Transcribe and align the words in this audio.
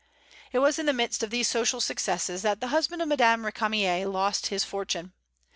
It 0.51 0.57
was 0.57 0.79
in 0.79 0.87
the 0.87 0.93
midst 0.93 1.21
of 1.21 1.29
these 1.29 1.47
social 1.47 1.79
successes 1.79 2.41
that 2.41 2.59
the 2.59 2.69
husband 2.69 3.03
of 3.03 3.07
Madame 3.07 3.43
Récamier 3.43 4.11
lost 4.11 4.47
his 4.47 4.63
fortune. 4.63 5.13